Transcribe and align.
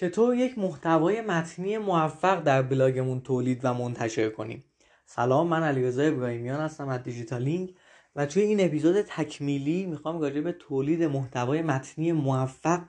چطور 0.00 0.34
یک 0.34 0.58
محتوای 0.58 1.20
متنی 1.20 1.78
موفق 1.78 2.42
در 2.42 2.62
بلاگمون 2.62 3.20
تولید 3.20 3.60
و 3.64 3.74
منتشر 3.74 4.28
کنیم؟ 4.28 4.64
سلام 5.06 5.46
من 5.46 5.62
علیرضا 5.62 6.02
ابراهیمیان 6.02 6.60
هستم 6.60 6.88
از 6.88 7.02
دیجیتالینگ 7.02 7.74
و 8.16 8.26
توی 8.26 8.42
این 8.42 8.64
اپیزود 8.64 9.02
تکمیلی 9.02 9.86
می‌خوام 9.86 10.20
راجع 10.20 10.40
به 10.40 10.52
تولید 10.52 11.02
محتوای 11.02 11.62
متنی 11.62 12.12
موفق 12.12 12.80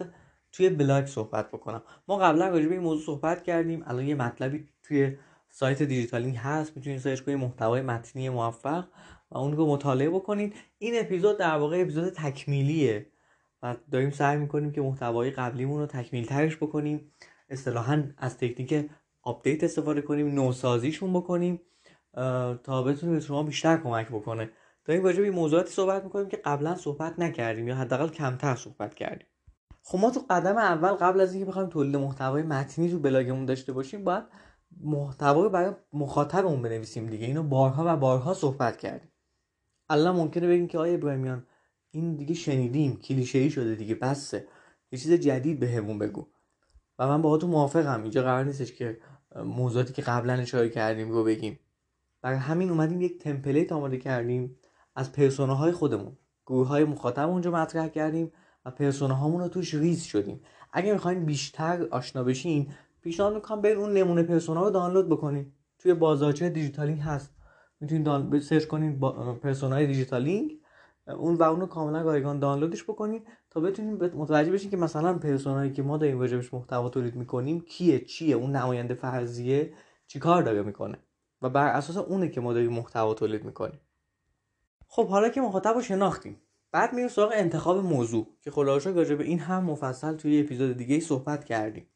توی 0.52 0.70
بلاگ 0.70 1.06
صحبت 1.06 1.48
بکنم. 1.52 1.84
ما 2.08 2.18
قبلا 2.18 2.48
راجع 2.48 2.66
به 2.68 2.74
این 2.74 2.84
موضوع 2.84 3.06
صحبت 3.06 3.44
کردیم 3.44 3.84
الان 3.88 4.08
یه 4.08 4.16
مطلبی 4.16 4.66
توی 4.84 5.18
سایت 5.50 5.84
دیجیتالینگ 5.84 6.38
هست 6.38 6.78
می‌تونید 6.78 7.00
search 7.00 7.22
کنید 7.22 7.38
محتوای 7.38 7.82
متنی 7.82 8.30
موفق 8.30 8.88
و 9.32 9.38
اون 9.38 9.58
رو 9.58 9.68
مطالعه 9.68 10.10
بکنید. 10.10 10.54
این 10.78 10.94
اپیزود 11.00 11.38
در 11.38 11.58
واقع 11.58 11.82
اپیزود 11.82 12.14
تکمیلیه. 12.14 13.11
و 13.64 13.76
داریم 13.92 14.10
سعی 14.10 14.38
می‌کنیم 14.38 14.72
که 14.72 14.82
محتوای 14.82 15.32
قبلیمون 15.32 15.80
رو 15.80 15.86
تکمیل 15.86 16.26
ترش 16.26 16.58
بکنیم. 16.58 17.12
اصطلاحا 17.50 18.04
از 18.18 18.38
تکنیک 18.38 18.90
update 19.22 19.64
استفاده 19.64 20.02
کنیم 20.02 20.36
نوسازیشون 20.36 21.14
بکنیم 21.14 21.62
تا 22.64 22.84
بتونه 22.84 23.12
به 23.14 23.20
شما 23.20 23.44
بیشتر 23.44 23.78
کمک 23.78 24.08
بکنه. 24.08 24.50
داریم 24.86 25.04
راجع 25.04 25.22
به 25.22 25.32
موضوعاتی 25.32 25.70
صحبت 25.70 26.04
می‌کنیم 26.04 26.28
که 26.28 26.38
قبلا 26.38 26.76
صحبت 26.76 27.20
نکردیم 27.20 27.68
یا 27.68 27.76
حداقل 27.76 28.10
کمتر 28.10 28.56
صحبت 28.56 28.94
کردیم. 28.94 29.28
خب 29.84 30.00
ما 30.00 30.12
تو 30.12 30.22
قدم 30.30 30.58
اول 30.58 30.92
قبل 30.92 31.22
از 31.22 31.34
اینکه 31.34 31.50
بخوایم 31.50 31.70
تولید 31.70 31.96
محتوای 31.96 32.44
متنی 32.44 32.92
تو 32.92 33.00
بلاگمون 33.00 33.46
داشته 33.46 33.74
باشیم 33.74 34.04
باید 34.04 34.24
محتوا 34.82 35.44
رو 35.44 35.50
برای 35.50 35.74
مخاطبمون 35.94 36.62
بنویسیم 36.62 37.08
دیگه. 37.08 37.26
اینو 37.26 37.44
بارها 37.44 37.84
و 37.88 37.98
بارها 37.98 38.34
صحبت 38.34 38.78
کردیم. 38.78 39.12
الان 39.90 40.16
ممکنه 40.16 40.48
بگیم 40.48 40.68
که 40.68 40.78
آیا 40.78 40.94
ابراهیمیان 40.94 41.46
این 41.92 42.16
دیگه 42.16 42.34
شنیدیم 42.34 42.98
کلیشه 42.98 43.40
ای 43.40 43.50
شده 43.50 43.76
دیگه 43.76 43.96
بسه. 43.96 44.48
یه 44.92 45.00
چیز 45.00 45.12
جدید 45.12 45.60
بهمون 45.60 46.00
به 46.00 46.08
بگو. 46.08 46.28
و 47.00 47.08
من 47.08 47.22
باهاتون 47.22 47.50
موافقم. 47.50 48.02
اینجا 48.02 48.24
قرار 48.24 48.44
نیستش 48.44 48.74
که 48.74 48.98
موضوعاتی 49.46 49.94
که 49.94 50.02
قبلا 50.02 50.34
اشاره 50.34 50.70
کردیم 50.70 51.12
رو 51.12 51.24
بگیم. 51.24 51.60
برای 52.22 52.38
همین 52.38 52.70
اومدیم 52.70 53.02
یک 53.02 53.20
تمپلیت 53.20 53.72
آماده 53.72 53.98
کردیم 53.98 54.58
از 54.96 55.12
پرسوناهای 55.12 55.72
خودمون. 55.72 56.18
گروه 56.46 56.68
های 56.68 56.84
مخاطب 56.84 57.30
اونجا 57.30 57.52
مطرح 57.52 57.88
کردیم 57.88 58.32
و 58.66 58.72
پرسوناهامون 58.72 59.42
رو 59.42 59.48
توش 59.48 59.74
ریز 59.74 60.04
شدیم. 60.04 60.42
اگه 60.74 60.94
می‌خواین 60.94 61.26
بیشتر 61.26 61.88
آشنا 61.92 62.24
بشین 62.24 62.74
پیشنهاد 63.02 63.34
می‌کنم 63.36 63.62
برین 63.62 63.78
اون 63.78 63.94
نمونه 63.94 64.24
پرسونا 64.24 64.64
رو 64.64 64.70
دانلود 64.70 65.10
بکنین. 65.10 65.52
توی 65.80 65.94
بازارچه 65.94 66.50
دیجیتالینگ 66.50 67.00
هست. 67.00 67.32
می‌تونید 67.80 68.04
دان... 68.04 68.40
search 68.40 68.66
کنین 68.66 69.00
با... 69.00 69.34
persona 69.34 69.81
ی 69.81 69.88
دیجیتالینگ 69.88 70.61
اون 71.08 71.36
و 71.36 71.44
اونو 71.44 71.66
کاملا 71.66 72.02
رایگان 72.02 72.40
دانلودش 72.40 72.84
بکنین 72.84 73.26
تا 73.50 73.60
بتونین 73.60 73.94
متوجه 73.94 74.52
بشین 74.52 74.72
که 74.72 74.78
مثلا 74.78 75.14
persona 75.14 75.59
یی 75.59 75.72
که 75.72 75.82
ما 75.82 75.98
داریم 75.98 76.20
راجبش 76.20 76.54
محتوا 76.54 76.90
تولید 76.90 77.16
می‌کنیم 77.16 77.62
کیه 77.62 78.00
چیه 78.00 78.36
اون 78.36 78.56
نماینده 78.56 78.94
فرضیه 78.94 79.74
چیکار 80.08 80.44
داره 80.44 80.62
می‌کنه؟ 80.62 80.98
و 81.42 81.50
بر 81.50 81.68
اساس 81.68 81.98
اونه 81.98 82.30
که 82.30 82.42
ما 82.42 82.54
داریم 82.54 82.74
محتوا 82.74 83.14
تولید 83.14 83.44
می‌کنیم. 83.44 83.80
خب 84.88 85.08
حالا 85.08 85.30
که 85.30 85.42
مخاطب 85.42 85.74
رو 85.74 85.82
شناختیم. 85.82 86.42
بعد 86.72 86.94
میریم 86.94 87.10
سراغ 87.10 87.32
انتخاب 87.34 87.78
موضوع 87.78 88.28
که 88.42 88.52
خلاصه 88.52 88.92
راجع 88.92 89.16
به 89.16 89.24
این 89.24 89.40
هم 89.40 89.64
مفصل 89.64 90.16
توی 90.16 90.42
اپیزود 90.42 90.78
دیگه 90.78 91.00
صحبت 91.00 91.46
کردیم. 91.46 91.88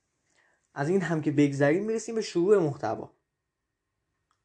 از 0.74 0.90
این 0.90 1.02
هم 1.02 1.22
که 1.22 1.32
بگذریم 1.32 1.86
می‌رسیم 1.86 2.16
به 2.16 2.22
شروع 2.22 2.58
محتوا. 2.58 3.12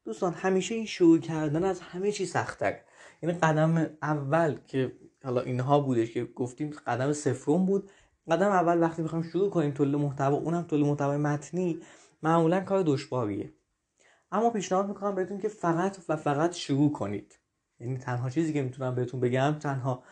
دوستان 0.05 0.33
همیشه 0.33 0.75
این 0.75 0.85
شروع 0.85 1.19
کردن 1.19 1.63
از 1.63 1.81
همه 1.81 2.11
چی 2.11 2.25
سختتر 2.25 2.79
یعنی 3.21 3.37
قدم 3.39 3.89
اول 4.01 4.57
که 4.67 4.97
حالا 5.23 5.41
اینها 5.41 5.79
بودش 5.79 6.11
که 6.11 6.25
گفتیم 6.25 6.69
قدم 6.87 7.13
سفرون 7.13 7.65
بود. 7.65 7.91
قدم 8.31 8.49
اول 8.51 8.81
وقتی 8.81 9.01
می‌خوایم 9.01 9.23
شروع 9.23 9.49
کنیم 9.49 9.71
تولید 9.71 9.95
محتوا 9.95 10.37
اونم 10.37 10.63
تولید 10.63 10.85
محتوای 10.85 11.17
متنی 11.17 11.79
معمولا 12.23 12.61
کار 12.61 12.83
دشواریه. 12.83 13.53
اما 14.31 14.49
پیشنهاد 14.49 14.87
می‌کنم 14.87 15.15
بهتون 15.15 15.37
که 15.37 15.47
فقط 15.47 15.97
و 16.09 16.15
فقط 16.15 16.53
شروع 16.53 16.91
کنید. 16.91 17.39
یعنی 17.79 17.97
تنها 17.97 18.29
چیزی 18.29 18.53
که 18.53 18.61
می‌تونم 18.61 18.95
بهتون 18.95 19.19
بگم 19.19 19.55
تنها 19.59 20.03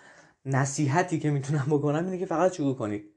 نصیحتی 0.45 1.19
که 1.19 1.31
می‌تونم 1.31 1.65
بکنم 1.69 2.05
اینه 2.05 2.17
که 2.17 2.25
فقط 2.25 2.53
شروع 2.53 2.75
کنید. 2.75 3.13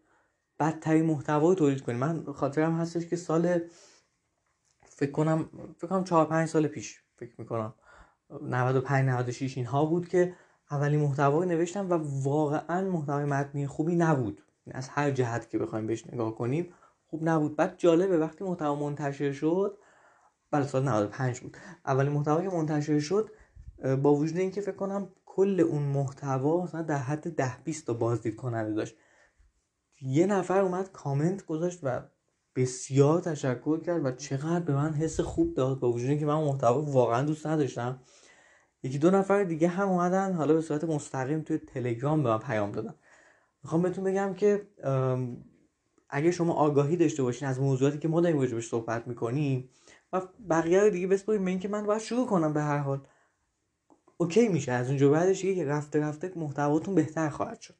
بدترین 0.61 1.07
محتوا 1.07 1.55
تولید 1.55 1.83
کنید. 1.83 1.99
من 1.99 2.25
خاطرم 2.25 2.77
هستش 2.81 3.07
که 3.07 3.17
سال 3.17 3.59
فکر 4.87 5.11
کنم 5.11 5.51
فکر 5.79 5.87
کنم 5.87 6.05
4 6.05 6.27
5 6.27 6.49
سال 6.49 6.67
پیش 6.67 7.03
فکر 7.17 7.35
می‌کنم 7.39 7.75
95 8.41 9.09
96 9.09 9.57
اینها 9.57 9.85
بود 9.85 10.09
که 10.09 10.35
اولین 10.71 11.01
محتوا 11.01 11.45
نوشتم 11.45 11.91
و 11.91 11.99
واقعا 12.23 12.91
محتوای 12.91 13.25
متنی 13.25 13.67
خوبی 13.67 13.97
نبود. 13.97 14.43
از 14.71 14.89
هر 14.89 15.11
جهت 15.11 15.51
که 15.51 15.59
بخوایم 15.59 15.87
بهش 15.87 16.07
نگاه 16.07 16.35
کنیم 16.35 16.75
خوب 17.07 17.29
نبود. 17.29 17.57
بعد 17.57 17.75
جالبه 17.79 18.19
وقتی 18.19 18.45
محتوا 18.45 18.75
منتشر 18.75 19.33
شد 19.33 19.79
بله 20.51 20.67
سال 20.67 20.85
95 20.85 21.41
بود. 21.41 21.57
اولین 21.87 22.13
محتوا 22.13 22.43
که 22.43 22.49
منتشر 22.49 22.99
شد 22.99 23.31
با 24.03 24.15
وجود 24.15 24.37
اینکه 24.37 24.61
فکر 24.61 24.77
کنم 24.77 25.09
کل 25.27 25.61
اون 25.61 25.83
محتوا 25.83 26.63
مثلا 26.65 26.83
در 26.83 26.99
حد 26.99 27.37
10 27.37 27.57
20 27.65 27.87
تا 27.87 27.95
بازدید 27.95 28.37
کننده 28.37 28.75
داشت. 28.75 28.97
یه 30.01 30.27
نفر 30.27 30.61
اومد 30.61 30.93
کامنت 30.93 31.47
گذاشت 31.47 31.81
و 31.83 32.03
بسیار 32.57 33.21
تشکر 33.21 33.81
کرد 33.81 34.05
و 34.05 34.13
چقدر 34.13 34.65
به 34.65 34.75
من 34.75 34.93
حس 34.93 35.21
خوب 35.21 35.55
داد 35.55 35.81
با 35.81 35.93
وجود 35.93 36.11
اینکه 36.11 36.27
من 36.27 36.45
محتوا 36.45 36.83
واقعا 36.83 37.23
دوست 37.23 37.47
نداشتم. 37.47 38.01
یکی 38.83 38.99
دو 38.99 39.11
نفر 39.11 39.45
دیگه 39.45 39.69
هم 39.69 39.89
اومدن 39.89 40.33
حالا 40.33 40.55
به 40.55 40.61
صورت 40.61 40.85
مستقیم 40.85 41.43
توی 41.43 41.59
تلگرام 41.59 42.23
به 42.23 42.29
من 42.29 42.39
پیام 42.39 42.73
دادن. 42.73 42.95
می‌خوام 43.63 43.83
بهتون 43.83 44.05
بگم 44.05 44.35
که 44.35 44.69
اگه 46.11 46.31
شما 46.31 46.53
آگاهی 46.53 46.97
داشته 46.97 47.23
باشین 47.23 47.49
از 47.49 47.61
موضوعاتی 47.61 47.99
که 47.99 48.09
ما 48.09 48.21
داریم 48.21 48.41
راجبش 48.41 48.69
صحبت 48.69 49.09
می‌کنیم 49.09 49.69
و 50.13 50.21
بقیه 50.51 50.81
رو 50.81 50.91
دیگه 50.91 51.07
بسپاریم 51.07 51.45
به 51.45 51.51
اینکه 51.51 51.69
من 51.69 51.87
باید 51.87 52.01
شروع 52.01 52.27
کنم 52.27 52.53
به 52.53 52.63
هر 52.63 52.79
حال. 52.79 53.07
اوکی 54.17 54.49
میشه. 54.49 54.73
از 54.73 54.89
اونجا 54.89 55.11
بعدش 55.11 55.43
که 55.43 55.65
رفته 55.65 56.01
رفته 56.01 56.33
محتواتون 56.37 56.95
بهتر 56.95 57.29
خواهد 57.29 57.61
شد. 57.61 57.75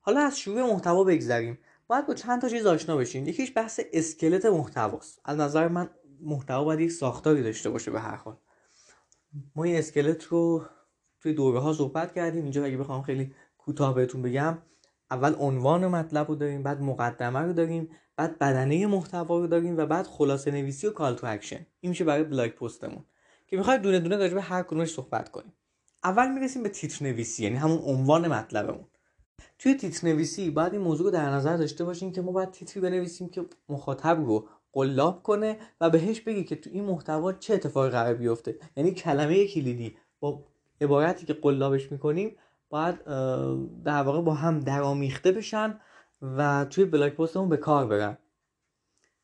حالا 0.00 0.20
از 0.20 0.38
شروع 0.38 0.62
محتوا 0.72 1.04
بگذریم. 1.04 1.58
باید 1.86 2.06
با 2.06 2.14
چند 2.14 2.40
تا 2.40 2.48
چیز 2.48 2.66
آشنا 2.66 2.96
بشین. 2.96 3.26
یکیش 3.26 3.52
بحث 3.56 3.80
اسکلت 3.92 4.44
محتواست. 4.44 5.20
از 5.24 5.38
نظر 5.38 5.68
من 5.68 5.90
محتوا 6.20 6.64
باید 6.64 6.80
یک 6.80 6.92
ساختاری 6.92 7.42
داشته 7.42 7.70
باشه 7.70 7.90
به 7.90 8.00
هر 8.00 8.16
حال. 8.16 8.36
ما 9.54 9.64
این 9.64 9.76
اسکلت 9.76 10.24
رو 10.24 10.64
توی 11.20 11.32
دوره 11.32 11.58
ها 11.58 11.72
صحبت 11.72 12.14
کردیم. 12.14 12.42
اینجا 12.42 12.64
اگه 12.64 12.76
بخوام 12.76 13.02
خیلی 13.02 13.34
کوتاه 13.58 13.94
بهتون 13.94 14.22
بگم 14.22 14.58
اول 15.10 15.34
عنوان 15.38 15.86
مطلب 15.86 16.28
رو 16.28 16.34
داریم 16.34 16.62
بعد 16.62 16.80
مقدمه 16.80 17.38
رو 17.38 17.52
داریم 17.52 17.88
بعد 18.16 18.38
بدنه 18.38 18.86
محتوا 18.86 19.38
رو 19.38 19.46
داریم 19.46 19.76
و 19.76 19.86
بعد 19.86 20.06
خلاصه 20.06 20.50
نویسی 20.50 20.86
و 20.86 20.90
call 20.90 21.14
to 21.14 21.26
action 21.26 21.66
این 21.80 21.90
میشه 21.90 22.04
برای 22.04 22.24
blog 22.24 22.50
post 22.50 22.77
مون. 22.77 23.04
که 23.46 23.56
می‌خوایم 23.56 23.82
دونه 23.82 24.00
دونه 24.00 24.16
راجع 24.16 24.34
به 24.34 24.42
هر 24.42 24.62
کدومش 24.62 24.94
صحبت 24.94 25.28
کنیم. 25.28 25.52
اول 26.04 26.32
می‌رسیم 26.32 26.62
به 26.62 26.68
تیتر 26.68 27.04
نویسی 27.04 27.44
یعنی 27.44 27.56
همون 27.56 27.78
عنوان 27.78 28.28
مطلبمون. 28.28 28.84
توی 29.58 29.74
تیتر 29.74 30.08
نویسی 30.08 30.50
باید 30.50 30.72
این 30.72 30.82
موضوع 30.82 31.06
رو 31.06 31.10
در 31.10 31.30
نظر 31.30 31.56
داشته 31.56 31.84
باشیم 31.84 32.12
که 32.12 32.22
ما 32.22 32.32
باید 32.32 32.50
تیتری 32.50 32.80
بنویسیم 32.80 33.28
که 33.28 33.46
مخاطب 33.68 34.24
رو 34.26 34.48
قلاب 34.74 35.22
کنه 35.22 35.56
و 35.80 35.90
بهش 35.90 36.20
بگی 36.20 36.44
که 36.44 36.56
تو 36.56 36.70
این 36.72 36.84
محتوا 36.84 37.32
چه 37.32 37.54
اتفاقی 37.54 37.88
قرار 37.90 38.14
بیفته. 38.14 38.58
یعنی 38.76 38.90
کلمه 38.90 39.46
کلیدی. 39.46 39.96
با 40.20 40.44
عبارتی 40.80 41.26
که 41.26 41.32
قلابش 41.32 41.92
می‌کنیم 41.92 42.36
باید 42.70 43.04
در 43.84 44.02
واقع 44.02 44.20
با 44.20 44.34
هم 44.34 44.60
درامیخته 44.60 45.32
بشن 45.32 45.80
و 46.22 46.66
توی 46.70 46.84
بلاگ 46.84 47.12
پستمون 47.12 47.48
به 47.48 47.56
کار 47.56 47.86
برن. 47.86 48.18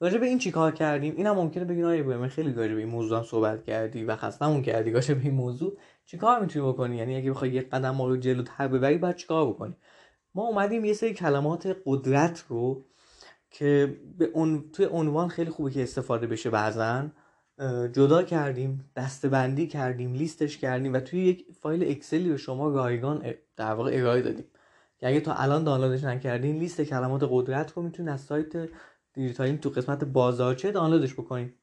راجع 0.01 0.19
به 0.19 0.27
این 0.27 0.39
چی 0.39 0.51
کار 0.51 0.73
کردیم؟ 0.73 1.17
اینم 1.17 1.35
ممکنه 1.35 1.65
بگین 1.65 2.03
من 2.03 2.29
خیلی 2.29 2.53
راجع 2.53 2.75
به 2.75 2.81
این 2.81 2.89
موضوع 2.89 3.19
هم 3.19 3.25
صحبت 3.25 3.65
کردی 3.65 4.05
و 4.05 4.17
خستمون 4.17 4.63
کردی 4.63 4.91
راجع 4.91 5.15
به 5.15 5.21
این 5.23 5.35
موضوع. 5.35 5.77
چی 6.07 6.17
کار 6.17 6.41
می‌تونی 6.41 6.69
بکنی؟ 6.69 6.97
یعنی 6.97 7.17
اگه 7.17 7.31
بخوای 7.31 7.51
یک 7.51 7.71
قدم 7.71 7.91
ما 7.91 8.09
رو 8.09 8.17
جلوتر 8.17 8.69
ببری 8.69 8.99
باید 8.99 9.17
چیکار 9.17 9.47
بکنی؟ 9.47 9.77
ما 10.35 10.47
اومدیم 10.47 10.85
یه 10.85 10.93
سری 10.93 11.15
کلمات 11.15 11.77
قدرت 11.87 12.45
رو 12.49 12.85
که 13.51 13.97
به 14.19 14.25
اون 14.25 14.65
توی 14.73 14.87
عنوان 14.91 15.29
خیلی 15.29 15.51
خوبه 15.51 15.71
که 15.71 15.83
استفاده 15.83 16.27
بشه 16.27 16.51
بعضا. 16.51 17.09
جدا 17.93 18.23
کردیم 18.23 18.91
دستبندی 18.97 19.67
کردیم 19.67 20.15
لیستش 20.15 20.59
کردیم 20.59 20.93
و 20.93 21.01
توی 21.01 21.21
یک 21.21 21.47
فایل 21.61 21.91
اکسلی 21.91 22.29
به 22.29 22.37
شما 22.37 22.69
رایگان 22.69 23.35
در 23.57 23.73
واقع 23.73 23.91
ارائه 23.95 24.23
دادیم. 24.23 24.45
که 24.99 25.09
اگه 25.09 25.21
تا 25.21 25.35
الان 25.35 25.65
دانلودش 25.65 26.05
نکردین 26.05 26.59
لیست 26.59 26.81
کلمات 26.81 27.23
قدرت 27.31 27.73
رو 27.73 27.83
می‌تونید 27.83 28.13
از 28.13 28.21
سایت 28.21 28.69
دیجیتالین 29.13 29.59
تو 29.59 29.71
قسمت 29.71 30.05
بازارچه 30.05 30.71
دانلودش 30.73 31.15
بکنید 31.15 31.55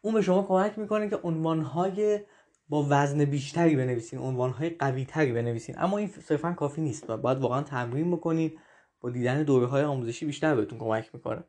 اون 0.00 0.14
به 0.14 0.22
شما 0.22 0.42
کمک 0.42 0.78
می‌کنه 0.78 1.08
که 1.08 1.16
عنوانهای 1.16 2.20
با 2.68 2.86
وزن 2.88 3.24
بیشتری 3.24 3.76
بنویسین 3.76 4.18
عنوانهای 4.18 4.70
قوی 4.70 5.04
تری 5.04 5.32
بنویسین. 5.32 5.74
اما 5.78 5.98
این 5.98 6.08
صرفا 6.08 6.52
کافی 6.52 6.80
نیست 6.80 7.06
باید 7.06 7.38
واقعا 7.38 7.62
تمرین 7.62 8.10
بکنید 8.10 8.58
با 9.00 9.10
دیدن 9.10 9.42
دوره 9.42 9.66
های 9.66 9.82
آموزشی 9.82 10.26
بیشتر 10.26 10.54
بهتون 10.54 10.78
کمک 10.78 11.10
می‌کنه. 11.14 11.44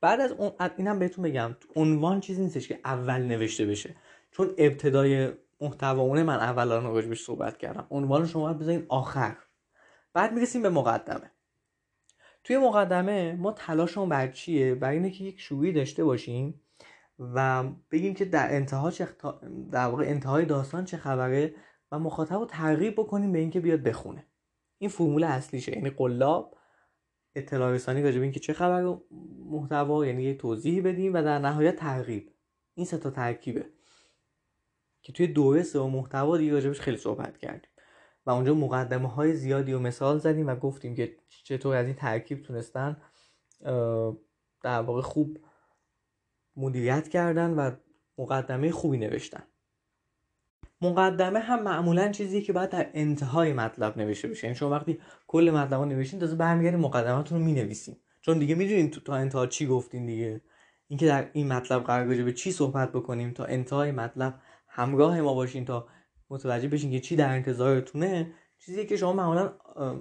بعد 0.00 0.20
از 0.20 0.32
اون 0.32 0.52
اینم 0.76 0.98
بهتون 0.98 1.24
بگم 1.24 1.56
عنوان 1.76 2.20
چیزی 2.20 2.42
نیستش 2.42 2.68
که 2.68 2.80
اول 2.84 3.22
نوشته 3.22 3.66
بشه. 3.66 3.96
چون 4.30 4.54
ابتدای 4.58 5.32
محتوامونه 5.60 6.22
من 6.22 6.36
اول 6.36 6.72
الان 6.72 6.94
راجبش 6.94 7.22
صحبت 7.22 7.58
کردم. 7.58 7.86
عنوان 7.90 8.26
شما 8.26 8.52
بذارین 8.52 8.86
آخر. 8.88 9.36
بعد 10.12 10.32
می‌رسیم 10.32 10.62
به 10.62 10.70
مقدمه. 10.70 11.30
توی 12.44 12.58
مقدمه 12.58 13.32
ما 13.32 13.52
تلاشمون 13.52 14.08
بر 14.08 14.28
چیه؟ 14.28 14.74
بر 14.74 14.90
اینه 14.90 15.10
که 15.10 15.24
یک 15.24 15.40
شوری 15.40 15.72
داشته 15.72 16.04
باشیم 16.04 16.60
و 17.18 17.64
بگیم 17.90 18.14
که 18.14 18.24
در 18.24 18.54
انتها 18.54 18.90
چه 18.90 19.08
در 19.70 19.86
واقع 19.86 20.04
انتهای 20.04 20.44
داستان 20.44 20.84
چه 20.84 20.96
خبره 20.96 21.54
و 21.92 21.98
مخاطب 21.98 22.34
رو 22.34 22.46
ترغیب 22.46 22.94
بکنیم 22.94 23.32
به 23.32 23.38
اینکه 23.38 23.60
بیاد 23.60 23.80
بخونه. 23.80 24.26
این 24.78 24.90
فرمول 24.90 25.24
اصلیشه 25.24 25.72
یعنی 25.72 25.90
قلاب 25.90 26.56
اطلاع 27.34 27.72
رسانی 27.72 28.02
راجع 28.02 28.16
به 28.16 28.22
اینکه 28.22 28.40
چه 28.40 28.52
خبر 28.52 28.96
محتوا 29.44 30.06
یعنی 30.06 30.22
یه 30.22 30.34
توضیحی 30.34 30.80
بدیم 30.80 31.14
و 31.14 31.22
در 31.22 31.38
نهایت 31.38 31.76
ترغیب. 31.76 32.30
این 32.74 32.86
سه 32.86 32.98
تا 32.98 33.10
ترکیبه 33.10 33.66
که 35.02 35.12
توی 35.12 35.26
دوره 35.26 35.62
و 35.74 35.86
محتوا 35.88 36.36
دیگه 36.36 36.52
راجبش 36.52 36.80
خیلی 36.80 36.96
صحبت 36.96 37.38
کردیم. 37.38 37.70
و 38.26 38.30
اونجا 38.30 38.54
مقدمه 38.54 39.08
های 39.08 39.36
زیادی 39.36 39.72
و 39.72 39.78
مثال 39.78 40.18
زدیم 40.18 40.46
و 40.46 40.56
گفتیم 40.56 40.94
که 40.94 41.16
چطور 41.44 41.76
از 41.76 41.86
این 41.86 41.94
ترکیب 41.94 42.42
تونستن 42.42 42.96
در 44.62 44.80
واقع 44.80 45.00
خوب 45.00 45.38
مدیریت 46.56 47.08
کردن 47.08 47.50
و 47.50 47.70
مقدمه 48.18 48.70
خوبی 48.70 48.98
نوشتن. 48.98 49.42
مقدمه 50.84 51.40
هم 51.40 51.62
معمولا 51.62 52.12
چیزیه 52.12 52.40
که 52.40 52.52
باید 52.52 52.70
در 52.70 52.90
انتهای 52.94 53.52
مطلب 53.52 53.98
نوشته 53.98 54.28
بشه. 54.28 54.46
یعنی 54.46 54.56
شما 54.56 54.70
وقتی 54.70 54.98
کل 55.26 55.50
مطلب 55.54 55.80
رو 55.80 55.84
نوشتین 55.84 56.20
تازه 56.20 56.36
برمیگردین 56.36 56.80
مقدمتون 56.80 57.38
رو 57.38 57.44
می‌نویسین. 57.44 57.96
چون 58.20 58.38
دیگه 58.38 58.54
می‌دونین 58.54 58.90
تا 58.90 59.14
انتها 59.14 59.46
چی 59.46 59.66
گفتین 59.66 60.06
دیگه. 60.06 60.40
اینکه 60.88 61.06
در 61.06 61.30
این 61.32 61.48
مطلب 61.48 61.84
قرار 61.84 62.06
به 62.06 62.32
چی 62.32 62.52
صحبت 62.52 62.92
بکنیم 62.92 63.30
تا 63.30 63.44
انتهای 63.44 63.92
مطلب 63.92 64.34
همراه 64.68 65.20
ما 65.20 65.34
باشین 65.34 65.64
تا 65.64 65.86
متوجه 66.30 66.68
بشین 66.68 66.90
که 66.90 67.00
چی 67.00 67.16
در 67.16 67.28
انتظارتونه 67.28 68.32
چیزی 68.58 68.86
که 68.86 68.96
شما 68.96 69.12
معمولا 69.12 69.52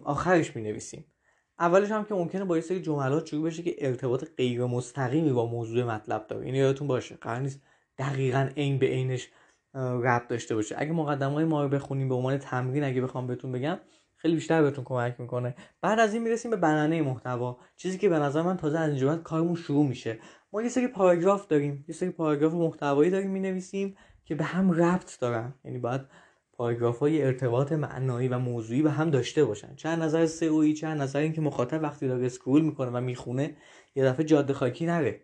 آخرش 0.03 0.55
می 0.55 0.61
نویسیم 0.61 1.05
اولش 1.59 1.91
هم 1.91 2.05
که 2.05 2.13
ممکنه 2.13 2.45
با 2.45 2.55
یه 2.55 2.61
سری 2.61 2.81
جملات 2.81 3.25
شروع 3.25 3.45
بشه 3.45 3.63
که 3.63 3.75
ارتباط 3.77 4.25
غیر 4.37 4.65
مستقیمی 4.65 5.31
با 5.31 5.45
موضوع 5.45 5.83
مطلب 5.83 6.27
داره. 6.27 6.45
اینو 6.45 6.57
یادتون 6.57 6.87
باشه. 6.87 7.15
قرار 7.15 7.39
نیست 7.39 7.61
دقیقا 7.97 8.49
عین 8.57 8.79
به 8.79 8.85
عینش 8.85 9.29
ربط 9.75 10.27
داشته 10.27 10.55
باشه. 10.55 10.75
اگه 10.77 10.91
مقدمه 10.91 11.33
های 11.33 11.45
ما 11.45 11.63
رو 11.63 11.69
بخونیم 11.69 12.09
به 12.09 12.15
عنوان 12.15 12.37
تمرین 12.37 12.83
اگه 12.83 13.01
بخوام 13.01 13.27
بهتون 13.27 13.51
بگم 13.51 13.79
خیلی 14.15 14.35
بیشتر 14.35 14.61
بهتون 14.61 14.83
کمک 14.83 15.15
می‌کنه. 15.19 15.55
بعد 15.81 15.99
از 15.99 16.13
این 16.13 16.23
می‌رسیم 16.23 16.51
به 16.51 16.57
بنانه 16.57 17.01
محتوا. 17.01 17.57
چیزی 17.75 17.97
که 17.97 18.09
به 18.09 18.19
نظر 18.19 18.41
من 18.41 18.57
تازه 18.57 18.79
از 18.79 18.89
اینجا 18.89 19.17
کارمون 19.17 19.55
شروع 19.55 19.87
میشه. 19.87 20.19
ما 20.53 20.61
یه 20.61 20.69
سری 20.69 20.87
پاراگراف 20.87 21.47
داریم. 21.47 21.85
یه 21.87 21.95
سری 21.95 22.09
پاراگراف 22.09 22.53
محتوایی 22.53 23.11
داریم 23.11 23.31
می‌نویسیم 23.31 23.95
که 24.25 24.35
به 24.35 24.43
هم 24.43 24.71
ربط 24.71 25.19
دارن. 25.19 25.53
یعنی 25.65 25.77
باید 25.77 26.01
پاراگراف 26.53 26.99
های 26.99 27.23
ارتباط 27.23 27.71
معنایی 27.71 28.27
و 28.27 28.39
موضوعی 28.39 28.81
به 28.81 28.91
هم 28.91 29.09
داشته 29.09 29.45
باشن. 29.45 29.75
چه 29.75 29.95
نظر 29.95 30.25
سئویی 30.25 30.73
چه 30.73 30.87
نظر 30.87 31.19
اینکه 31.19 31.41
مخاطب 31.41 31.83
وقتی 31.83 32.07
داره 32.07 32.25
اسکرول 32.25 32.61
می‌کنه 32.61 32.91
و 32.91 33.01
می‌خونه 33.01 33.55
یه 33.95 34.05
دفعه 34.05 34.25
جاده 34.25 34.53
خاکی 34.53 34.85
نره. 34.85 35.21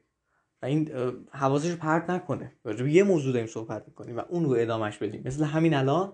و 0.61 0.65
این 0.65 0.91
حواسش 1.31 1.75
پرت 1.75 2.09
نکنه. 2.09 2.51
راجع 2.63 2.85
یه 2.85 3.03
موضوع 3.03 3.33
داریم 3.33 3.47
صحبت 3.47 3.83
می‌کنیم 3.87 4.17
و 4.17 4.21
اون 4.29 4.43
رو 4.45 4.55
ادامش 4.59 4.97
بدیم. 4.97 5.21
مثل 5.25 5.43
همین 5.43 5.73
الان 5.73 6.13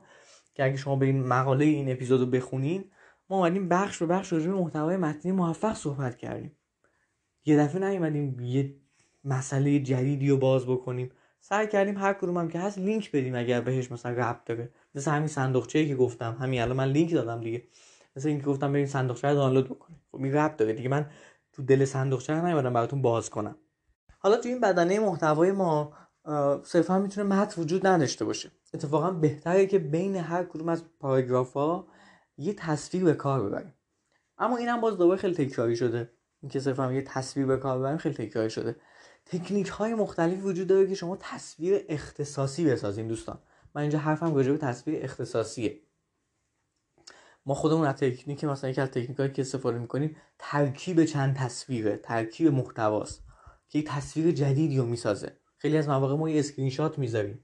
که 0.54 0.64
اگه 0.64 0.78
شما 0.78 0.96
به 0.96 1.06
این 1.06 1.24
مقاله 1.24 1.66
این 1.66 1.92
اپیزود 1.92 2.20
رو 2.20 2.26
بخونین 2.26 2.84
ما 3.30 3.38
اومدیم 3.38 3.70
بخش 3.70 3.98
به 3.98 4.06
بخش 4.06 4.34
راجع 4.34 4.48
به 4.48 4.54
محتوای 4.54 4.98
متنی 4.98 5.32
موفق 5.32 5.74
صحبت 5.74 6.18
کردیم. 6.18 6.52
یه 7.46 7.58
دفعه 7.58 7.90
نیومدیم 7.90 8.40
یه 8.40 8.76
مسئله 9.24 9.80
جدیدی 9.80 10.30
رو 10.30 10.38
باز 10.38 10.66
بکنیم. 10.66 11.12
سعی 11.42 11.68
کردیم 11.68 11.98
هر 11.98 12.14
کدوم 12.14 12.38
هم 12.38 12.48
که 12.48 12.60
هست 12.60 12.78
لینک 12.78 13.12
بدیم 13.12 13.36
اگر 13.36 13.62
بهش 13.62 13.92
مثلا 13.92 14.12
ربط 14.12 14.46
داره. 14.46 14.70
مثل 14.96 15.12
همین 15.12 15.28
صندوقچه‌ای 15.28 15.88
که 15.88 15.96
گفتم. 15.96 16.38
همین 16.40 16.62
الان 16.62 16.78
من 16.78 16.88
لینک 16.88 17.14
دادم 17.14 17.42
دیگه. 17.42 17.64
مثل 18.16 18.30
اینکه 18.30 18.46
گفتم 18.46 18.74
بریم 18.74 18.86
صندوقچه 18.86 19.28
رو 19.28 19.36
دانلود 19.36 19.66
بکنید 19.70 20.00
خب 20.12 20.24
این 20.24 20.34
ربط 20.34 20.58
داره 20.58 20.74
دیگه. 20.74 20.90
من 20.90 21.10
تو 21.54 21.64
دل 21.64 21.86
صندوقچه 21.86 22.42
نیومدم 22.42 22.74
براتون 22.74 23.02
باز 23.02 23.30
کنم. 23.30 23.56
حالا 24.26 24.38
تو 24.38 24.50
این 24.50 24.60
بدنه 24.60 25.00
محتوای 25.00 25.52
ما 25.52 25.94
صرفا 26.64 27.00
می‌تونه 27.00 27.28
متن 27.36 27.62
وجود 27.62 27.88
نداشته 27.88 28.26
باشه. 28.26 28.52
اتفاقا 28.74 29.12
بهتره 29.12 29.68
که 29.68 29.80
بین 29.80 30.16
هر 30.16 30.44
کدوم 30.44 30.70
از 30.70 30.84
پاراگراف 31.00 31.54
ها 31.54 31.88
یه 32.38 32.54
تصویر 32.54 33.04
به 33.04 33.14
کار 33.14 33.44
ببریم. 33.44 33.74
اما 34.38 34.58
این 34.58 34.68
هم 34.68 34.82
باز 34.82 34.98
دوباره 34.98 35.20
خیلی 35.20 35.34
تکراری 35.34 35.76
شده. 35.76 36.12
اینکه 36.42 36.60
صرفا 36.60 36.94
یه 36.94 37.02
تصویر 37.02 37.46
به 37.46 37.58
کار 37.58 37.80
ببریم 37.80 37.98
خیلی 37.98 38.16
تکراری 38.16 38.50
شده. 38.50 38.76
تکنیک 39.26 39.68
های 39.68 39.94
مختلفی 39.94 40.42
وجود 40.42 40.68
داره 40.68 40.88
که 40.88 40.96
شما 40.96 41.18
تصویر 41.20 41.86
اختصاصی 41.90 42.66
بسازین 42.66 43.08
دوستان. 43.08 43.40
من 43.76 43.82
اینجا 43.82 44.00
حرفم 44.00 44.36
راجع 44.36 44.52
به 44.52 44.58
تصویر 44.58 45.04
اختصاصیه. 45.04 45.80
ما 47.46 47.54
خودمون 47.54 47.88
از 47.88 47.96
تکنیک 47.96 48.44
مثلا 48.44 48.70
یکی 48.70 48.82
از 48.82 48.90
تکنیک 48.92 49.34
که 49.34 49.42
استفاده 49.42 49.78
می‌کنیم 49.78 50.16
ترکیب 50.40 51.06
چند 51.06 51.36
تصویره 51.36 51.98
ترکیب 51.98 52.54
محتواست. 52.54 53.25
که 53.70 53.80
یک 53.80 53.88
تصویر 53.88 54.32
جدیدی 54.32 54.78
رو 54.78 54.86
می‌سازه. 54.86 55.38
خیلی 55.58 55.78
از 55.78 55.90
مواقع 55.90 56.16
ما 56.16 56.30
یه 56.30 56.40
اسکرین 56.40 56.70
شات 56.70 57.00
می‌ذاریم. 57.00 57.44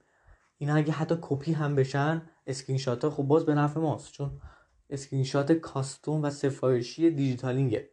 اینا 0.57 0.75
اگه 0.75 0.91
حتی 0.91 1.17
کپی 1.21 1.51
هم 1.53 1.75
بشن 1.75 2.21
اسکرین 2.47 2.77
شات 2.77 3.03
ها 3.03 3.09
خب 3.09 3.23
باز 3.23 3.45
به 3.45 3.55
نفع 3.55 3.79
ماست 3.79 4.11
چون 4.11 4.41
اسکرین 4.89 5.23
شات 5.23 5.51
custom 5.51 6.23
و 6.23 6.29
سفارشی 6.29 7.11
دیجیتالینگه. 7.11 7.89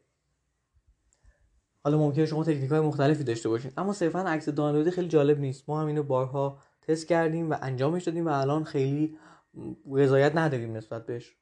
حالا 1.84 1.98
ممکنه 1.98 2.26
شما 2.26 2.44
تکنیک 2.44 2.70
های 2.70 2.80
مختلفی 2.80 3.25
داشته 3.25 3.48
باشین 3.48 3.72
اما 3.76 3.92
صرفا 3.92 4.20
عکس 4.20 4.48
دانلودی 4.48 4.90
خیلی 4.90 5.08
جالب 5.08 5.40
نیست. 5.40 5.69
ما 5.69 5.80
هم 5.80 5.86
اینو 5.86 6.02
بارها 6.02 6.58
تست 6.82 7.06
کردیم 7.06 7.50
و 7.50 7.56
انجامش 7.62 8.02
دادیم 8.04 8.26
و 8.26 8.28
الان 8.28 8.64
خیلی 8.64 9.19
رضایت 9.92 10.36
نداریم 10.36 10.76
نسبت 10.76 11.06
بهش. 11.06 11.36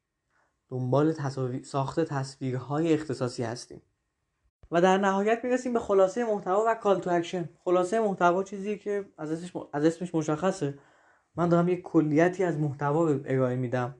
دنبال 0.68 1.14
ساخت 1.62 2.00
تصویرهای 2.00 2.94
اختصاصی 2.94 3.42
هستیم. 3.42 3.82
و 4.70 4.80
در 4.80 4.98
نهایت 4.98 5.40
می‌رسیم 5.44 5.72
به 5.72 5.78
خلاصه 5.78 6.24
محتوا 6.24 6.64
و 6.66 6.74
call 6.74 7.00
to 7.00 7.10
action 7.10 7.48
خلاصه 7.64 8.00
محتوا 8.00 8.42
چیزی 8.42 8.78
که 8.78 9.04
از 9.18 9.32
اسمش, 9.32 9.62
از 9.72 9.84
اسمش 9.84 10.14
مشخصه. 10.14 10.78
من 11.36 11.48
دارم 11.48 11.68
یک 11.68 11.82
کلیتی 11.82 12.44
از 12.44 12.58
محتوا 12.58 13.08
ارائه 13.08 13.56
میدم. 13.56 13.94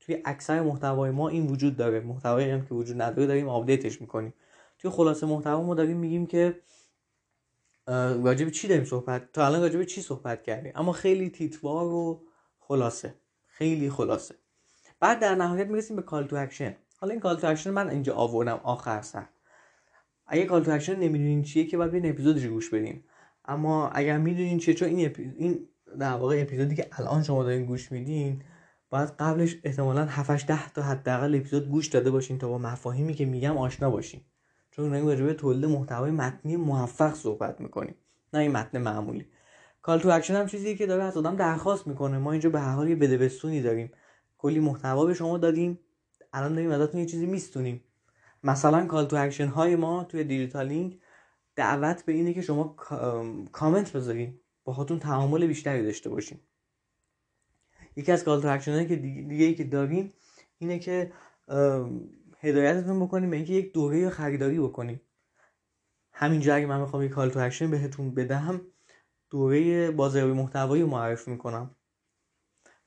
توی 0.00 0.22
اکثر 0.24 0.60
محتوای 0.60 1.10
ما 1.10 1.28
این 1.28 1.46
وجود 1.46 1.76
داره. 1.76 2.00
محتوایی 2.00 2.50
هم 2.50 2.66
که 2.66 2.74
وجود 2.74 3.02
نداره 3.02 3.26
داریم 3.26 3.48
آپدیتش 3.48 4.00
می‌کنیم. 4.00 4.34
توی 4.78 4.90
خلاصه 4.90 5.26
محتوا 5.26 5.62
ما 5.62 5.74
داریم 5.74 5.96
میگیم 5.96 6.26
که 6.26 6.60
راجع 8.22 8.44
به 8.44 8.50
چی 8.50 8.68
داریم 8.68 8.84
صحبت؟ 8.84 9.32
تا 9.32 9.46
الان 9.46 9.60
راجع 9.60 9.78
به 9.78 9.84
چی 9.86 10.02
صحبت 10.02 10.42
کردیم؟ 10.42 10.72
اما 10.74 10.92
خیلی 10.92 11.30
تیتروار 11.30 11.86
و 11.86 12.22
خلاصه. 12.58 13.14
خیلی 13.46 13.90
خلاصه. 13.90 14.34
بعد 15.00 15.20
در 15.20 15.34
نهایت 15.34 15.66
می‌رسیم 15.66 15.96
به 15.96 16.02
call 16.02 16.26
to 16.26 16.36
action 16.36 16.76
حالا 17.00 17.10
این 17.12 17.20
call 17.20 17.36
to 17.36 17.46
action 17.46 17.70
من 17.70 17.90
اینجا 17.90 18.14
آوردم. 18.14 18.60
آخر 18.62 19.02
سر. 19.02 19.26
اگه 20.28 20.44
call 20.44 20.64
to 20.64 20.70
action 20.70 20.96
نمی‌دونین 20.98 21.42
چیه 21.42 21.64
که 21.64 21.76
باید 21.76 21.94
این 21.94 22.10
اپیزودش 22.10 22.46
گوش 22.46 22.70
بدین. 22.70 23.02
اما 23.44 23.88
اگر 23.88 24.18
می‌دونین 24.18 24.58
چیه 24.58 24.74
چون 24.74 24.88
این 24.88 25.12
این 25.38 25.68
در 25.98 26.12
واقع 26.12 26.40
اپیزودی 26.40 26.74
که 26.74 26.88
الان 26.92 27.22
شما 27.22 27.44
دارین 27.44 27.64
گوش 27.64 27.92
میدین 27.92 28.42
باید 28.90 29.08
قبلش 29.08 29.56
احتمالا 29.64 30.04
7 30.04 30.46
ده 30.46 30.70
تا 30.70 30.82
حداقل 30.82 31.34
اپیزود 31.34 31.68
گوش 31.68 31.86
داده 31.86 32.10
باشین 32.10 32.38
تا 32.38 32.48
با 32.48 32.58
مفاهیمی 32.58 33.14
که 33.14 33.24
میگم 33.24 33.56
آشنا 33.56 33.90
باشین. 33.90 34.20
چون 34.70 34.90
داریم 34.90 35.06
راجع 35.06 35.24
به 35.24 35.34
تولید 35.34 35.64
محتوای 35.64 36.10
متنی 36.10 36.56
موفق 36.56 37.14
صحبت 37.14 37.60
می‌کنیم 37.60 37.94
نه 38.32 38.40
این 38.40 38.52
متن 38.52 38.78
معمولی. 38.78 39.26
call 39.82 39.98
to 39.98 40.08
action 40.08 40.34
هم 40.34 40.46
چیزی 40.46 40.76
که 40.76 40.86
داره 40.86 41.02
از 41.02 41.16
آدم 41.16 41.36
درخواست 41.36 41.86
می‌کنه. 41.86 42.18
ما 42.18 42.32
اینجا 42.32 42.50
به 42.50 42.60
هر 42.60 42.72
حال 42.72 42.88
یه 42.88 42.96
بده 42.96 43.30
داریم. 43.62 43.90
کلی 44.38 44.60
محتوا 44.60 45.06
به 45.06 45.14
شما 45.14 45.38
دادیم. 45.38 45.78
الان 46.32 46.54
داریم 46.54 46.70
ازتون 46.70 47.00
یه 47.00 47.06
چیزی 47.06 47.26
می‌ستونیم. 47.26 47.84
مثلا 48.48 48.86
call 48.86 49.06
to 49.06 49.16
action 49.16 49.46
های 49.46 49.76
ما 49.76 50.04
توی 50.04 50.24
دیجیتالینگ 50.24 51.00
دعوت 51.56 52.04
به 52.04 52.12
اینه 52.12 52.34
که 52.34 52.42
شما 52.42 52.64
کامنت 53.52 53.92
بذارین 53.92 54.40
خودتون 54.64 54.98
تعامل 54.98 55.46
بیشتری 55.46 55.82
داشته 55.82 56.10
باشین. 56.10 56.38
یکی 57.96 58.12
از 58.12 58.24
call 58.24 58.42
to 58.42 58.48
action 58.48 58.72
هایی 58.72 58.86
که 58.86 58.96
دیگه, 58.96 59.44
ای 59.44 59.54
که 59.54 59.64
داریم 59.64 60.12
اینه 60.58 60.78
که 60.78 61.12
هدایتتون 62.40 63.00
بکنیم 63.00 63.30
به 63.30 63.36
اینکه 63.36 63.52
یک 63.52 63.72
دوره 63.72 64.10
خریداری 64.10 64.60
بکنیم 64.60 65.00
همینجا 66.12 66.54
اگه 66.54 66.66
من 66.66 66.80
می‌خوام 66.80 67.02
یک 67.02 67.10
call 67.10 67.30
to 67.30 67.40
action 67.40 67.70
بهتون 67.70 68.14
بدم 68.14 68.60
دوره 69.30 69.90
بازاریابی 69.90 70.32
محتوایی 70.32 70.82
رو 70.82 70.88
معرفی 70.88 71.30
می‌کنم. 71.30 71.74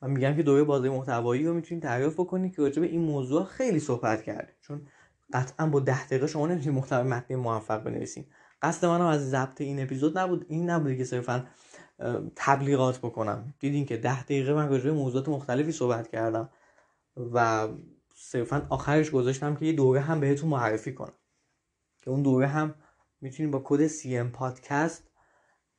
و 0.01 0.07
میگم 0.07 0.35
که 0.35 0.43
دوره 0.43 0.63
بازاریابی 0.63 0.89
محتوایی 0.89 1.45
رو 1.45 1.53
می‌تونید 1.53 1.83
تعریف 1.83 2.13
بکنید 2.13 2.55
که 2.55 2.61
راجع 2.61 2.81
به 2.81 2.87
این 2.87 3.01
موضوع 3.01 3.43
خیلی 3.43 3.79
صحبت 3.79 4.23
کرده 4.23 4.55
چون 4.61 4.87
قطعا 5.33 5.67
با 5.67 5.79
ده 5.79 6.05
دقیقه 6.05 6.27
شما 6.27 6.47
نمی‌تونید 6.47 6.79
محتوای 6.79 7.03
متنی 7.03 7.37
موفق 7.37 7.83
بنویسید 7.83 8.31
قصد 8.61 8.87
منم 8.87 9.05
از 9.05 9.29
ضبط 9.29 9.61
این 9.61 9.83
اپیزود 9.83 10.17
نبود. 10.17 10.45
این 10.49 10.69
نبود 10.69 10.97
که 10.97 11.03
صرفا 11.03 11.47
تبلیغات 12.35 12.99
بکنم. 12.99 13.53
دیدین 13.59 13.85
که 13.85 13.97
ده 13.97 14.23
دقیقه 14.23 14.53
من 14.53 14.69
راجع 14.69 14.83
به 14.83 14.91
موضوعات 14.91 15.29
مختلفی 15.29 15.71
صحبت 15.71 16.07
کردم 16.07 16.49
و 17.33 17.67
صرفا 18.15 18.67
آخرش 18.69 19.11
گذاشتم 19.11 19.55
که 19.55 19.65
یه 19.65 19.73
دوره 19.73 19.99
هم 19.99 20.19
بهتون 20.19 20.49
معرفی 20.49 20.93
کنم. 20.93 21.13
که 22.01 22.11
اون 22.11 22.21
دوره 22.21 22.47
هم 22.47 22.75
می‌تونید 23.21 23.51
با 23.51 23.61
کد 23.63 23.89
ام 24.05 24.31
پادکست 24.31 25.07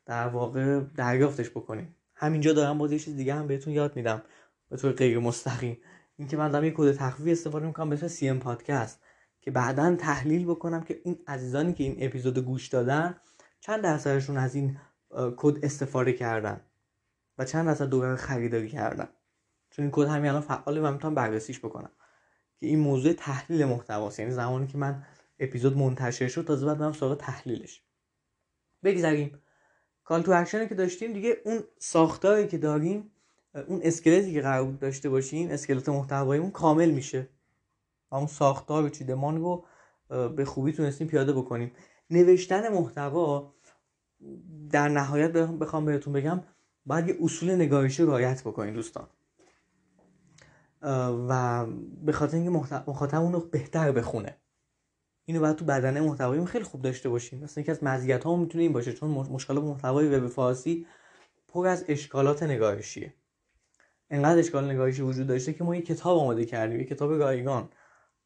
در 0.07 0.29
واقع 0.29 0.81
دریافتش 0.81 1.51
بکنید 1.51 1.89
همینجا 2.15 2.53
دارم 2.53 2.79
باز 2.79 2.93
یه 2.93 2.99
چیز 2.99 3.17
دیگه 3.17 3.35
هم 3.35 3.47
بهتون 3.47 3.73
یاد 3.73 3.97
میدم. 3.97 4.23
به 4.69 4.77
طور 4.77 4.93
غیر 4.93 5.19
مستقیم 5.19 5.79
اینکه 6.17 6.37
من 6.37 6.51
دارم 6.51 6.65
یه 6.65 6.71
کد 6.77 6.93
تخفیفی 6.93 7.33
استفاده 7.33 7.67
می‌کنم 7.67 7.91
به 7.91 8.05
اسم 8.05 8.27
ام 8.31 8.39
پادکست. 8.39 9.01
که 9.43 9.51
بعدا 9.51 9.97
تحلیل 9.97 10.45
بکنم 10.45 10.83
که 10.83 11.01
این 11.05 11.19
عزیزانی 11.27 11.73
که 11.73 11.85
این 11.85 11.97
اپیزود 11.99 12.39
گوش 12.39 12.69
دادن 12.69 13.17
چند 13.61 13.83
درصدشون 13.83 14.37
از 14.37 14.55
این 14.55 14.79
کد 15.37 15.65
استفاده 15.65 16.13
کردن 16.13 16.61
و 17.39 17.45
چند 17.45 17.67
درصد 17.67 17.89
دوباره 17.89 18.17
خریداری 18.17 18.69
کردن. 18.69 19.09
چون 19.71 19.83
این 19.83 19.93
کد 19.93 20.07
همین 20.07 20.31
الان 20.31 20.43
فعاله 20.43 20.81
و 20.81 20.93
می‌تونم 20.93 21.15
بررسیش 21.15 21.59
بکنم. 21.59 21.91
که 22.61 22.67
این 22.67 22.79
موضوع 22.79 23.13
تحلیل 23.13 23.65
محتواست. 23.65 24.19
یعنی 24.19 24.31
زمانی 24.33 24.67
که 24.67 24.79
من 24.79 25.07
اپیزود 25.39 25.77
منتشر 25.77 26.29
شد 26.29 26.45
تازه 26.45 26.67
بعد 26.67 26.79
برم 26.79 26.93
سراغ 26.93 27.19
تحلیلش. 27.19 27.83
بگذاریم 28.85 29.39
call 30.05 30.23
to 30.23 30.33
action 30.33 30.63
ی 30.63 30.69
که 30.69 30.75
داشتیم 30.75 31.13
دیگه 31.13 31.37
اون 31.45 31.65
ساختاری 31.79 32.47
که 32.47 32.59
داریم 32.59 33.11
اون 33.67 33.81
اسکلتی 33.83 34.33
که 34.33 34.41
قرار 34.41 34.73
داشته 34.73 35.09
باشیم 35.09 35.51
اسکلت 35.51 35.89
محتواییمون 35.89 36.51
کامل 36.51 36.91
میشه. 36.91 37.29
و 38.12 38.14
اون 38.14 38.26
ساختار 38.26 38.88
چیدمان 38.88 39.40
رو 39.40 39.64
به 40.09 40.45
خوبی 40.45 40.73
تونستیم 40.73 41.07
پیاده 41.07 41.33
بکنیم. 41.33 41.73
نوشتن 42.11 42.73
محتوا 42.73 43.54
در 44.71 44.88
نهایت 44.88 45.33
بخوام 45.33 45.85
بهتون 45.85 46.12
بگم 46.12 46.40
باید 46.87 47.09
یه 47.09 47.16
اصول 47.23 47.54
نگارشی 47.54 48.02
رعایت 48.02 48.40
بکنید 48.40 48.75
دوستان. 48.75 49.09
و 51.28 51.66
به 52.04 52.12
خاطر 52.12 52.37
اینکه 52.37 52.50
مخاطب 52.87 53.21
اون 53.21 53.33
رو 53.33 53.40
بهتر 53.40 53.92
بخونه. 53.92 54.37
اینو 55.25 55.40
باید 55.40 55.57
تو 55.57 55.64
بدنه 55.64 56.00
محتوایی 56.00 56.45
خیلی 56.45 56.64
خوب 56.64 56.83
داشته 56.83 57.09
باشیم. 57.09 57.45
مثلا 57.45 57.62
یکی 57.62 57.71
از 57.71 57.85
مزیت 57.85 58.25
ها 58.25 58.37
می‌تونه 58.37 58.62
این 58.64 58.73
باشه 58.73 58.92
چون 58.92 59.11
مشکل 59.11 59.54
محتوای 59.54 60.09
وب 60.09 60.26
فارسی 60.26 60.87
پر 61.49 61.66
از 61.66 61.85
اشکالات 61.88 62.42
نگارشیه 62.42 63.14
انقدر 64.11 64.38
اشکال 64.38 64.71
نگارشی 64.71 65.02
وجود 65.02 65.26
داشته 65.26 65.52
که 65.52 65.64
ما 65.64 65.76
یه 65.76 65.83
کتاب 65.83 66.19
آماده 66.19 66.45
کردیم 66.45 66.81
یه 66.81 66.87
کتاب 66.87 67.12
رایگان. 67.12 67.69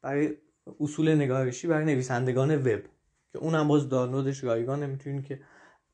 برای 0.01 0.37
اصول 0.79 1.15
نگارشی 1.15 1.67
برای 1.67 1.85
نویسندگان 1.85 2.55
وب 2.55 2.81
که 3.31 3.39
اونم 3.39 3.67
باز 3.67 3.89
دانلودش 3.89 4.43
رایگان 4.43 4.85
می‌تونید 4.85 5.25
که 5.25 5.39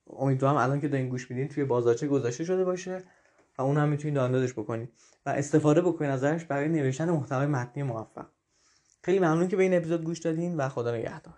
امیدوارم 0.08 0.58
الان 0.58 0.82
که 0.82 0.88
دارین 0.88 1.10
گوش 1.10 1.32
میدین 1.32 1.48
توی 1.48 1.66
بازارچه 1.66 2.08
گذاشته 2.08 2.44
شده 2.44 2.66
باشه 2.66 3.04
و 3.58 3.62
اون 3.62 3.78
هم 3.78 3.90
می‌تونید 3.90 4.16
دانلودش 4.16 4.54
بکنید 4.54 4.90
و 5.26 5.30
استفاده 5.30 5.82
بکنید 5.82 6.12
ازش 6.12 6.46
برای 6.46 6.70
نوشتن 6.70 7.10
محتوای 7.10 7.48
متنی 7.48 7.84
موفق. 7.84 8.26
خیلی 9.04 9.20
ممنون 9.20 9.48
که 9.48 9.56
به 9.56 9.64
این 9.64 9.74
اپیزود 9.74 10.04
گوش 10.04 10.20
دادین 10.20 10.58
و 10.58 10.70
خدا 10.70 10.96
نگهدار. 10.96 11.34